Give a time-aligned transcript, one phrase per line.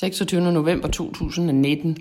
[0.00, 0.52] 26.
[0.52, 1.96] november 2019.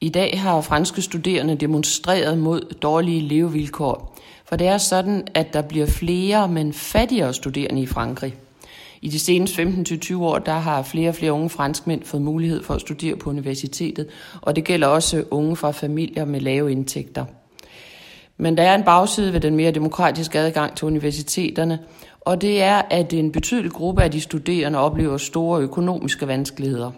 [0.00, 5.62] I dag har franske studerende demonstreret mod dårlige levevilkår, for det er sådan, at der
[5.62, 8.34] bliver flere, men fattigere studerende i Frankrig.
[9.02, 12.74] I de seneste 15-20 år, der har flere og flere unge franskmænd fået mulighed for
[12.74, 14.06] at studere på universitetet,
[14.40, 17.24] og det gælder også unge fra familier med lave indtægter.
[18.36, 21.78] Men der er en bagside ved den mere demokratiske adgang til universiteterne,
[22.20, 26.90] og det er, at en betydelig gruppe af de studerende oplever store økonomiske vanskeligheder.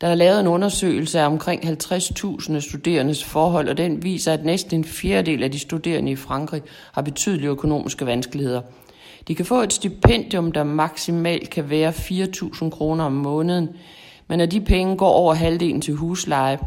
[0.00, 4.78] Der er lavet en undersøgelse af omkring 50.000 studerendes forhold, og den viser, at næsten
[4.78, 6.62] en fjerdedel af de studerende i Frankrig
[6.92, 8.60] har betydelige økonomiske vanskeligheder.
[9.28, 13.68] De kan få et stipendium, der maksimalt kan være 4.000 kroner om måneden,
[14.28, 16.58] men af de penge går over halvdelen til husleje.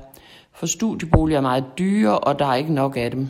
[0.53, 3.27] For studieboliger er meget dyre, og der er ikke nok af dem.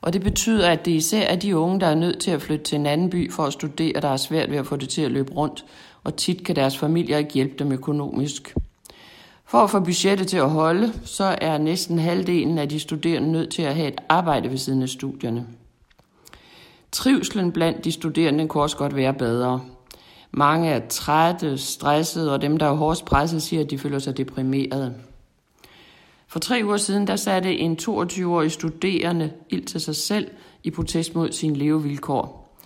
[0.00, 2.64] Og det betyder, at det især er de unge, der er nødt til at flytte
[2.64, 5.02] til en anden by for at studere, der er svært ved at få det til
[5.02, 5.64] at løbe rundt,
[6.04, 8.54] og tit kan deres familier ikke hjælpe dem økonomisk.
[9.48, 13.50] For at få budgettet til at holde, så er næsten halvdelen af de studerende nødt
[13.50, 15.46] til at have et arbejde ved siden af studierne.
[16.92, 19.60] Trivslen blandt de studerende kan også godt være bedre.
[20.30, 24.16] Mange er trætte, stressede, og dem, der er hårdest presset, siger, at de føler sig
[24.16, 24.94] deprimerede.
[26.28, 30.30] For tre uger siden, der satte en 22-årig studerende ild til sig selv
[30.64, 32.56] i protest mod sine levevilkår.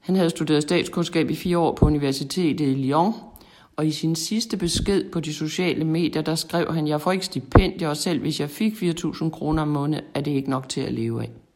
[0.00, 3.14] Han havde studeret statskundskab i fire år på universitetet i Lyon,
[3.78, 7.24] og i sin sidste besked på de sociale medier, der skrev han, jeg får ikke
[7.24, 10.80] stipendier, og selv hvis jeg fik 4.000 kroner om måneden, er det ikke nok til
[10.80, 11.47] at leve af.